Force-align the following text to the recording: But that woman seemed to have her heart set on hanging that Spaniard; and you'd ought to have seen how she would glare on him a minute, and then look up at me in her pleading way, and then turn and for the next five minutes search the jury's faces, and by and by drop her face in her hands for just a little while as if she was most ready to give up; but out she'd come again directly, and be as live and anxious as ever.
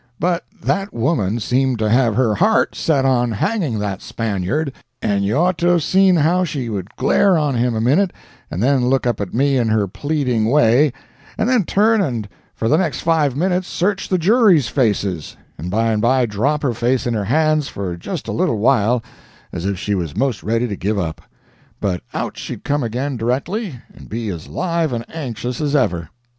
But 0.19 0.43
that 0.63 0.91
woman 0.95 1.39
seemed 1.39 1.77
to 1.77 1.87
have 1.87 2.15
her 2.15 2.33
heart 2.33 2.73
set 2.73 3.05
on 3.05 3.33
hanging 3.33 3.77
that 3.77 4.01
Spaniard; 4.01 4.73
and 4.99 5.23
you'd 5.23 5.37
ought 5.37 5.59
to 5.59 5.67
have 5.67 5.83
seen 5.83 6.15
how 6.15 6.43
she 6.43 6.69
would 6.69 6.95
glare 6.95 7.37
on 7.37 7.53
him 7.53 7.75
a 7.75 7.81
minute, 7.81 8.11
and 8.49 8.63
then 8.63 8.89
look 8.89 9.05
up 9.05 9.21
at 9.21 9.31
me 9.35 9.57
in 9.57 9.67
her 9.67 9.87
pleading 9.87 10.45
way, 10.45 10.91
and 11.37 11.47
then 11.47 11.65
turn 11.65 12.01
and 12.01 12.27
for 12.55 12.67
the 12.67 12.79
next 12.79 13.01
five 13.01 13.35
minutes 13.35 13.67
search 13.67 14.09
the 14.09 14.17
jury's 14.17 14.69
faces, 14.69 15.37
and 15.59 15.69
by 15.69 15.91
and 15.91 16.01
by 16.01 16.25
drop 16.25 16.63
her 16.63 16.73
face 16.73 17.05
in 17.05 17.13
her 17.13 17.25
hands 17.25 17.67
for 17.67 17.95
just 17.95 18.27
a 18.27 18.31
little 18.31 18.57
while 18.57 19.03
as 19.53 19.67
if 19.67 19.77
she 19.77 19.93
was 19.93 20.17
most 20.17 20.41
ready 20.41 20.67
to 20.67 20.75
give 20.75 20.97
up; 20.97 21.21
but 21.79 22.01
out 22.11 22.39
she'd 22.39 22.63
come 22.63 22.81
again 22.81 23.17
directly, 23.17 23.79
and 23.93 24.09
be 24.09 24.29
as 24.29 24.47
live 24.47 24.93
and 24.93 25.05
anxious 25.13 25.61
as 25.61 25.75
ever. 25.75 26.09